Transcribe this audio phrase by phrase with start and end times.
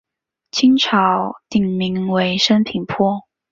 [0.49, 3.19] 清朝定名为升平坡。